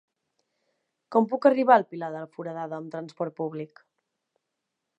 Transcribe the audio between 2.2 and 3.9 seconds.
la Foradada amb transport públic?